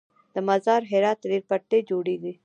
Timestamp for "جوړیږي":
1.89-2.33